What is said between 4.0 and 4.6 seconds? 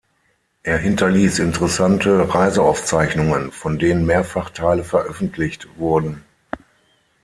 mehrfach